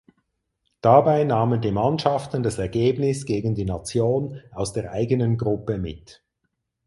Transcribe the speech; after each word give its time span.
Dabei 0.81 1.25
nahmen 1.25 1.61
die 1.61 1.69
Mannschaften 1.71 2.41
das 2.41 2.57
Ergebnis 2.57 3.23
gegen 3.27 3.53
die 3.53 3.65
Nation 3.65 4.41
aus 4.51 4.73
der 4.73 4.91
eigenen 4.93 5.37
Gruppe 5.37 5.77
mit. 5.77 6.23